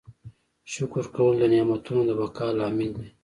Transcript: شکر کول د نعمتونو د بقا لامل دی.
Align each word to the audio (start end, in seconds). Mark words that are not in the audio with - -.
شکر 0.73 1.05
کول 1.15 1.35
د 1.39 1.43
نعمتونو 1.53 2.01
د 2.09 2.11
بقا 2.19 2.47
لامل 2.57 2.89
دی. 2.99 3.07